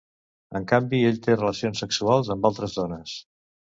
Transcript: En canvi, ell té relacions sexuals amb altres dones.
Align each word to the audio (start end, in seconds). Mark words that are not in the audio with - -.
En 0.59 0.65
canvi, 0.71 1.03
ell 1.11 1.21
té 1.29 1.37
relacions 1.37 1.85
sexuals 1.87 2.35
amb 2.39 2.53
altres 2.53 2.79
dones. 2.83 3.19